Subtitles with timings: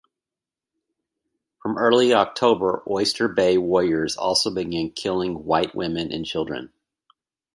[1.61, 6.73] From early October Oyster Bay warriors also began killing white women and children.